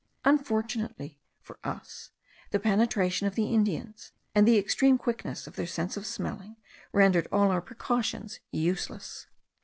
[0.25, 2.09] Unfortunately for us,
[2.49, 6.55] the penetration of the Indians, and the extreme quickness of their sense of smelling,
[6.91, 9.27] rendered all our precautions useless.